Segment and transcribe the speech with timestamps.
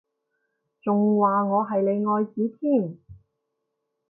[0.81, 2.97] 仲話我係你愛子添？